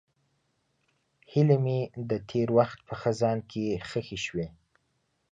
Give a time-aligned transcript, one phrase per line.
[1.31, 4.47] هیلې مې د تېر وخت په خزان کې ښخې شوې.